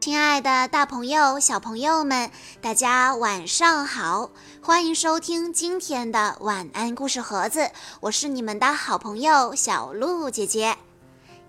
[0.00, 2.30] 亲爱的，大朋友、小朋友们，
[2.62, 4.30] 大家晚上好！
[4.62, 10.74] 欢迎收听今天的晚安故事盒子，我是你们的好朋友小鹿姐姐。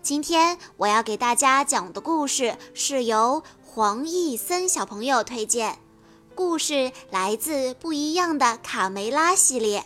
[0.00, 5.78] 今天我要给大家讲的故事是由黄奕森小朋友推荐，
[6.34, 9.84] 故事来自《不一样的卡梅拉》系列，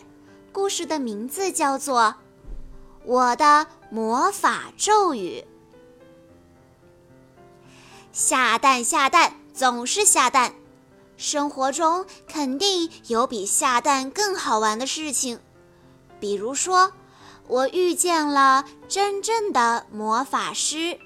[0.53, 2.01] 故事的名字叫做
[3.03, 5.43] 《我的魔法咒语》。
[8.13, 10.53] 下蛋下蛋总是下蛋，
[11.17, 15.39] 生活中肯定有比下蛋更好玩的事情。
[16.19, 16.91] 比如说，
[17.47, 20.99] 我遇见了真正的魔法师。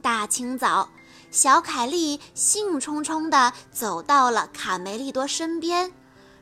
[0.00, 0.88] 大清早，
[1.30, 5.92] 小凯莉兴冲冲地走到了卡梅利多身边，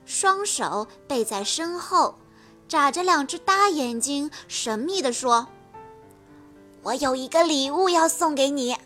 [0.06, 2.16] 双手背在身后，
[2.68, 5.48] 眨着两只大眼睛，神秘地说
[6.84, 8.76] ：“我有一个礼物要送给你。”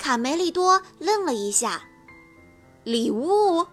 [0.00, 1.82] 卡梅利多愣了一下，
[2.84, 3.66] 礼物。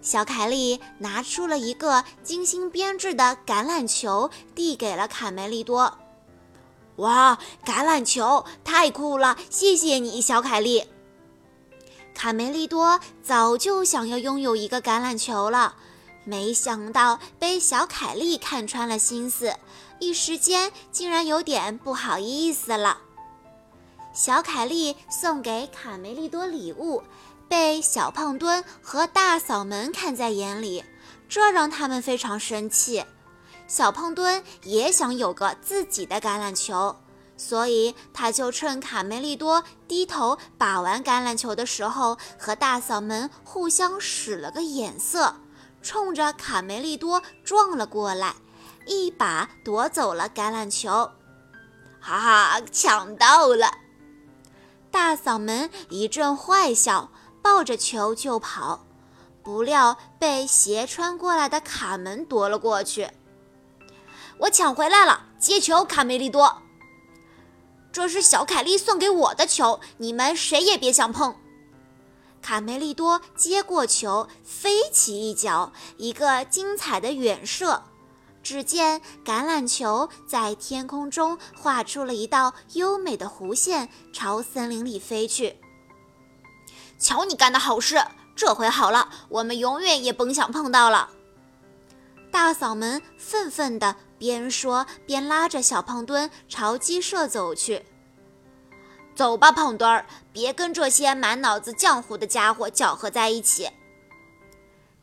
[0.00, 5.98] 小凯莉拿出了一个精心编制的橄榄球，递给了卡梅利多。
[6.98, 9.36] 哇，橄榄球太酷了！
[9.50, 10.86] 谢谢你，小凯莉。
[12.14, 15.74] 卡梅利多早就想要拥有一个橄榄球了，
[16.22, 19.52] 没想到被小凯莉看穿了心思，
[19.98, 22.98] 一时间竟然有点不好意思了。
[24.12, 27.02] 小凯莉送给卡梅利多礼物，
[27.48, 30.84] 被小胖墩和大嗓门看在眼里，
[31.28, 33.04] 这让他们非常生气。
[33.68, 36.96] 小胖墩也想有个自己的橄榄球，
[37.36, 45.36] 所以他就趁卡梅利多低头把玩橄榄球的时候，和大嗓门互相使了个眼色，
[45.80, 48.34] 冲着卡梅利多撞了过来，
[48.86, 51.10] 一把夺走了橄榄球。
[52.00, 53.70] 哈哈，抢到了！
[54.98, 58.84] 大嗓门一阵坏笑，抱着球就跑，
[59.44, 63.08] 不料被斜穿过来的卡门夺了过去。
[64.40, 66.62] 我抢回来了，接球，卡梅利多。
[67.92, 71.36] 这是小凯莉送给我的球，你们谁也别想碰。
[72.42, 77.84] 卡梅利多接过球，飞起一脚，一个精彩的远射。
[78.42, 85.58] 只见橄榄球在天空中画出了一道优美的弧线，朝森林里飞去。
[86.98, 88.02] 瞧你干的好事，
[88.34, 91.10] 这回好了，我们永远也甭想碰到了。
[92.30, 97.84] 大嗓门愤愤地边说边拉着小胖墩朝鸡舍走去。
[99.14, 103.68] 走吧，胖墩儿，别跟这些满脑子浆糊的家伙搅和在一起。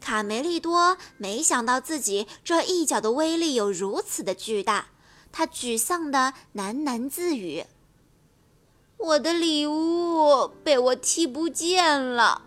[0.06, 4.90] 卡梅利多没想到自己这一脚的威力有如此的巨大，
[5.32, 7.66] 他沮丧地喃喃自语
[8.98, 12.44] ：“我的礼物被我踢不见了。”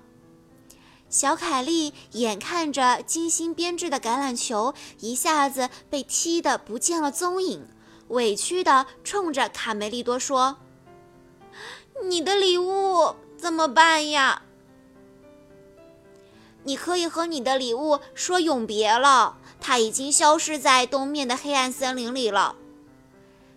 [1.10, 7.66] 小凯莉眼看着精心编织的橄榄球一下子被踢得不见了踪影，
[8.06, 10.58] 委屈地冲着卡梅利多说
[12.06, 14.42] ：“你的礼物怎么办呀？”
[16.68, 22.56] 你可以和你的礼物说永别了，它已经消失在东面的黑暗森林里了。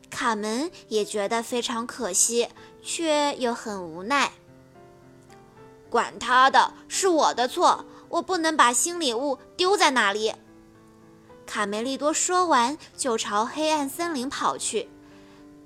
[0.09, 2.47] 卡门也觉得非常可惜，
[2.81, 4.31] 却又很无奈。
[5.89, 10.33] 管他的，是我的错，我不能把新礼物丢在那里。
[11.45, 14.89] 卡梅利多说完，就朝黑暗森林跑去。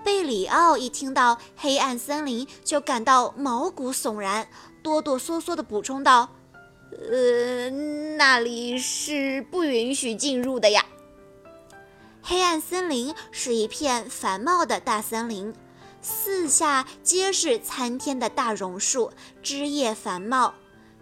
[0.04, 4.48] 贝里奥一听到黑暗森林，就感到毛骨悚然，
[4.82, 6.30] 哆哆嗦嗦地补充道。
[6.98, 7.70] 呃，
[8.18, 10.86] 那里是不允许进入的呀。
[12.22, 15.54] 黑暗森林是一片繁茂的大森林，
[16.02, 19.12] 四下皆是参天的大榕树，
[19.44, 20.54] 枝叶繁茂。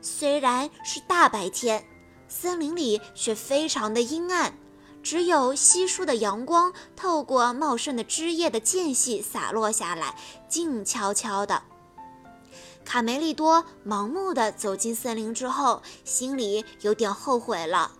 [0.01, 1.85] 虽然是大白天，
[2.27, 4.57] 森林里却非常的阴暗，
[5.01, 10.15] 只有稀疏的阳光透过茂盛的枝叶的间隙洒落下来，
[10.49, 11.63] 静悄悄的。
[12.85, 17.91] 卡梅利多盲目地走进森林之后，心里有点后悔了。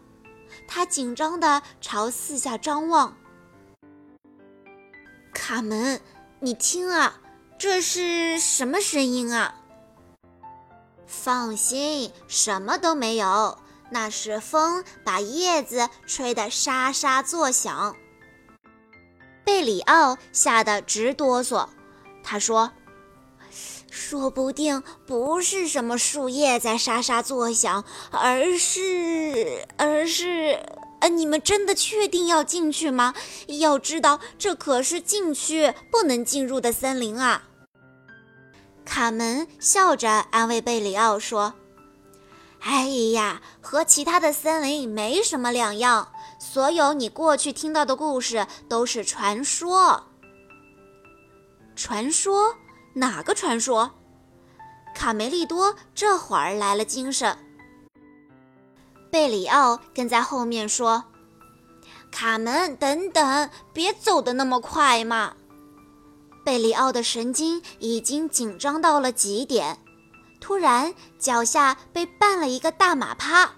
[0.68, 3.18] 他紧张地朝四下张望。
[5.34, 6.00] 卡门，
[6.40, 7.22] 你听啊，
[7.58, 9.56] 这是什么声音啊？
[11.08, 13.58] 放心，什么都没有，
[13.90, 17.96] 那是风把叶子吹得沙沙作响。
[19.44, 21.70] 贝里奥吓得直哆嗦，
[22.24, 22.72] 他说。
[23.94, 30.60] 说不定不是什么树叶在沙沙作响，而是，而是……
[31.00, 33.14] 呃，你们真的确定要进去吗？
[33.60, 37.44] 要知道，这可是禁区，不能进入的森林啊！
[38.84, 41.54] 卡门笑着安慰贝里奥说
[42.62, 46.12] ：“哎呀，和其他的森林没什么两样。
[46.40, 50.08] 所有你过去听到的故事都是传说。
[51.76, 52.56] 传说？
[52.94, 53.92] 哪个传说？”
[54.96, 57.38] 卡梅利多这会儿来了精神。
[59.12, 61.04] 贝里奥跟在后面说
[62.12, 65.36] ：“卡门，等等，别走得那么快嘛！”
[66.46, 69.80] 贝里奥的神经已经紧张到了极点，
[70.42, 73.54] 突然脚下被绊了一个大马趴，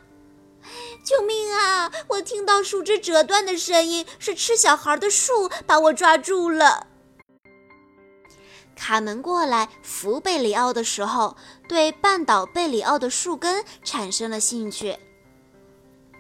[1.04, 1.92] 救命啊！
[2.10, 6.88] 我听到树枝折断的声音，是吃小孩的树把我抓住了。
[8.76, 11.36] 卡门过来扶贝里奥的时候，
[11.68, 14.98] 对绊倒贝里奥的树根产生了兴趣。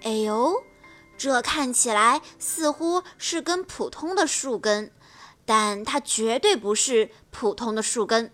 [0.03, 0.63] 哎呦，
[1.17, 4.91] 这看起来似乎是根普通的树根。
[5.47, 8.31] 但它绝对不是普通的树根。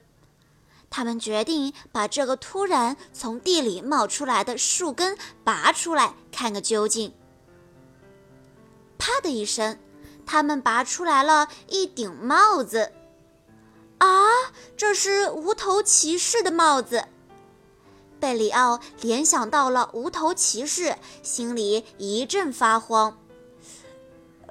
[0.90, 7.14] 他们决定把这个突然从地里冒出来的树根拔出来，看个究竟。
[8.98, 9.78] 啪的一声，
[10.26, 12.94] 他们拔出来了一顶帽子。
[14.82, 17.04] 这是无头骑士的帽子！
[18.20, 23.16] 贝里奥联想到了无头骑士，心里一阵发慌。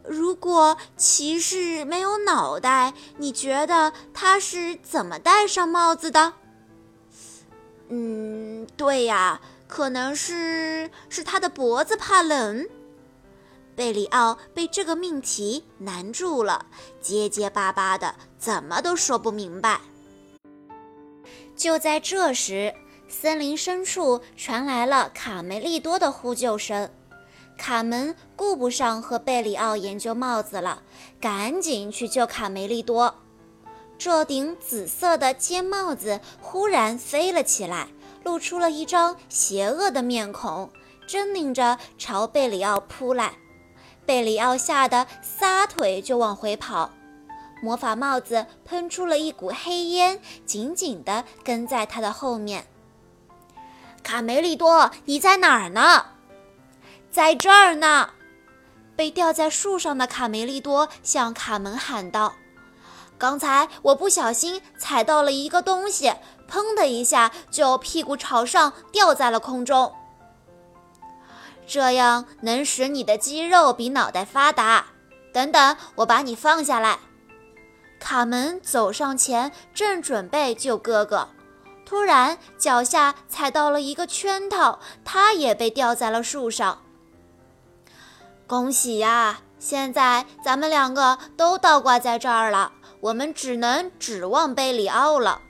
[0.05, 6.35] 如果骑士没有脑袋，你觉得他是怎么戴上帽子的？
[7.89, 12.69] 嗯，对呀，可能是是他的脖子怕冷。
[13.75, 16.67] 贝里奥被这个命题难住了，
[17.01, 19.81] 结结巴巴的，怎么都说不明白。
[21.61, 22.75] 就在这时，
[23.07, 26.89] 森林深处传来了卡梅利多的呼救声。
[27.59, 30.83] 卡门顾不上和贝里奥研究帽子了，
[31.21, 33.15] 赶紧去救卡梅利多。
[33.99, 37.89] 这顶紫色的尖帽子忽然飞了起来，
[38.25, 40.71] 露出了一张邪恶的面孔，
[41.07, 43.35] 狰狞着朝贝里奥扑来。
[44.07, 46.91] 贝里奥吓得撒腿就往回跑，
[47.63, 52.67] 魔法帽子喷出了一股黑烟，紧紧地跟在他的后面。
[54.03, 56.07] 卡梅利多，你在哪儿呢？
[57.11, 58.11] 在这儿呢！
[58.97, 62.35] 被吊在树上的卡梅利多向卡门喊道
[63.19, 66.15] ：“刚才我不小心踩到了一个东西，
[66.49, 69.93] 砰的一下就屁股朝上掉在了空中。
[71.67, 74.87] 这样能使你的肌肉比脑袋发达。
[75.33, 76.99] 等等，我把你放下来。”
[78.01, 81.29] 卡门走上前，正准备救哥哥，
[81.87, 86.83] 突然脚下踩到了一个圈套，他也被吊在了树上。
[88.49, 89.43] 恭喜呀！
[89.61, 95.43] 现在咱们两个都倒挂在这儿了，我们只能指望贝里奥了。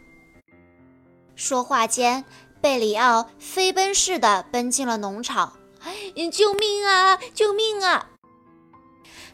[1.37, 2.25] 说话间，
[2.61, 5.52] 贝里奥飞奔似的奔进了农场。
[6.32, 7.19] 救命啊！
[7.32, 8.08] 救命啊！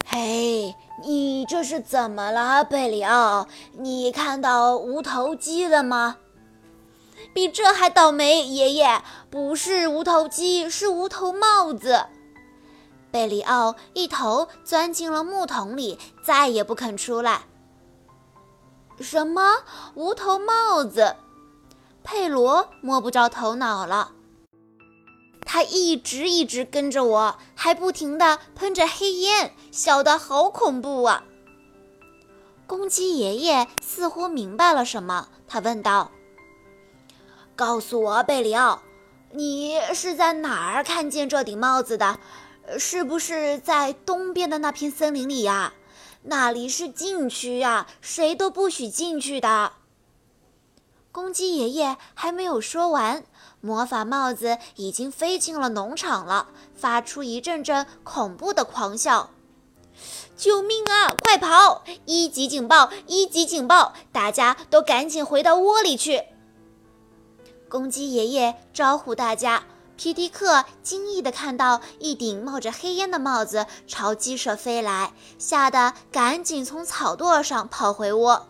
[0.05, 3.47] 嘿，你这是怎么了，贝里奥？
[3.73, 6.17] 你看到无头鸡了吗？
[7.35, 12.07] 比这还倒霉，爷爷，不是无头鸡，是无头帽子。
[13.11, 17.43] 贝里奥一头钻进了木桶里，再也不肯出来。
[18.99, 19.59] 什么
[19.95, 21.17] 无头帽子？
[22.03, 24.13] 佩罗摸不着头脑了。
[25.45, 31.25] 他一直一直跟着我，还不停地喷着黑烟，笑得好恐怖啊！
[32.65, 36.13] 公鸡爷爷似乎明白了什么，他问道
[37.57, 38.83] ：“告诉我，贝里奥，
[39.33, 42.21] 你是在哪儿看见这顶帽子的？”
[42.79, 45.75] 是不是在东边的那片森林里呀？
[46.23, 49.73] 那里是禁区呀，谁都不许进去的。
[51.11, 53.25] 公鸡爷爷还没有说完，
[53.67, 59.31] 魔法帽子已经飞进了农场了，发出一阵阵恐怖的狂笑
[60.39, 61.13] ：“救命啊！
[61.21, 61.83] 快跑！
[62.05, 62.91] 一级警报！
[63.09, 63.93] 一级警报！
[64.13, 66.23] 大家都赶紧回到窝里去！”
[67.69, 69.65] 公鸡爷爷招呼大家。
[69.97, 78.47] 皮迪克惊异地看到一顶冒着黑烟的帽子朝鸡舍飞来，吓得赶紧从草垛上跑回窝。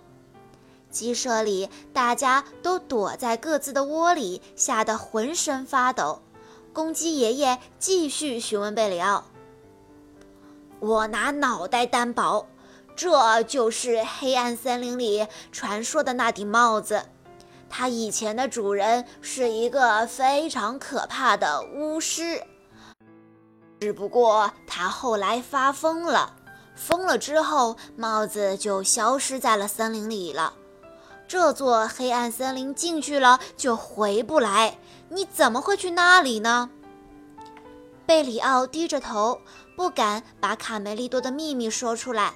[0.90, 6.23] 鸡舍里大家都躲在各自的窝里，吓得浑身发抖。
[6.73, 9.25] 公鸡爷爷继续询问贝里奥
[10.81, 12.47] ：“我拿脑袋担保，
[12.95, 17.02] 这就是黑暗森林里传说的那顶帽子。”
[17.69, 22.40] 它以前的主人是一个非常可怕的巫师，
[23.81, 26.37] 只不过他后来发疯了，
[26.76, 30.55] 疯了之后帽子就消失在了森林里了。
[31.28, 34.78] 这座黑暗森林进去了就回不来，
[35.09, 36.71] 你怎么会去那里呢？
[38.06, 39.40] 贝里奥低着头，
[39.76, 42.35] 不敢把卡梅利多的秘密说出来。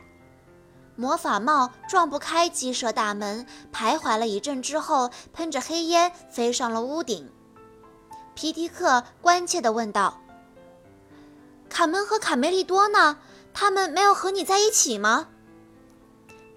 [0.96, 7.30] 魔法帽撞不开鸡舍大门，徘徊了一阵之后，喷着黑烟飞上了屋顶。
[8.34, 10.20] 皮迪克关切地问道
[11.70, 13.18] ：“卡门和卡梅利多呢？
[13.54, 15.28] 他们没有和你在一起吗？”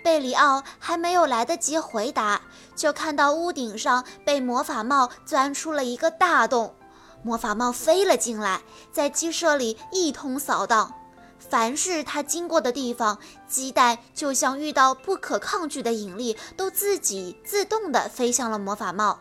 [0.03, 2.41] 贝里奥还没有来得及回答，
[2.75, 6.75] 就看到屋顶上被魔法帽钻出了一个大洞，
[7.23, 10.93] 魔法帽飞了进来，在鸡舍里一通扫荡。
[11.39, 13.17] 凡是他经过的地方，
[13.47, 19.19] 鸡蛋就像遇到不可抗拒的引力，都自己自动地飞向了魔法帽。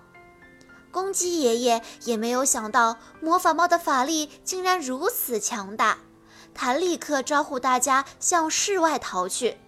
[0.91, 5.99] 公鸡爷爷也没有想到魔法帽的法力竟然如此强大，
[6.55, 9.59] 他立刻招呼大家向室外逃去。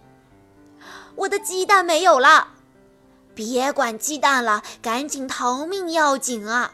[1.15, 2.49] 我的鸡蛋没有了，
[3.33, 6.73] 别管鸡蛋了，赶紧逃命要紧啊！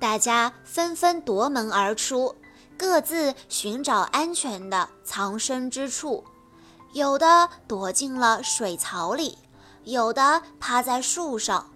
[0.00, 2.34] 大家纷纷夺门而出，
[2.76, 6.24] 各自寻找安全的藏身之处，
[6.92, 9.38] 有的躲进了水槽里，
[9.84, 11.70] 有的趴在树上，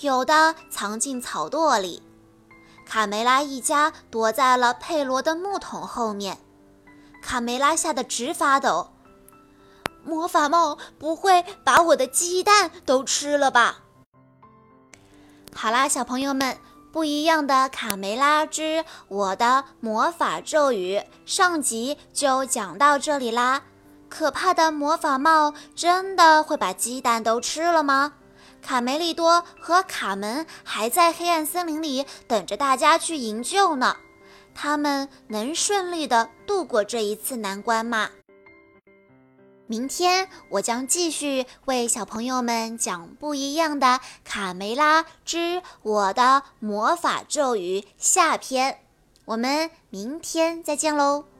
[0.00, 2.00] 有的藏进草垛里。
[2.86, 6.38] 卡梅拉一家躲在了佩罗的木桶后面，
[7.20, 8.91] 卡梅拉吓得直发抖。
[10.04, 13.78] 魔法帽不会把我的鸡蛋都吃了吧？
[15.54, 16.58] 好啦，小朋友们，
[16.92, 23.62] 不一样的卡梅拉之我的魔法咒语上集就讲到这里啦。
[24.08, 28.12] 可怕的魔法帽真的会把鸡蛋都吃了吗？
[28.60, 33.96] 卡梅利多和卡门还在黑暗森林里等着大家去营救呢。
[34.54, 38.10] 他们能顺利的度过这一次难关吗？
[39.66, 43.86] 明天我将继续为小朋友们讲不一样的
[44.24, 48.80] 《卡梅拉之我的魔法咒语》下篇，
[49.24, 51.31] 我们明天再见喽。